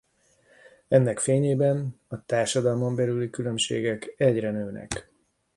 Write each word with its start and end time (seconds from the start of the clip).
Ennek 0.87 1.19
fényében 1.19 1.99
a 2.07 2.25
társadalmon 2.25 2.95
belüli 2.95 3.29
különbségek 3.29 4.13
egyre 4.17 4.51
nőnek. 4.51 5.09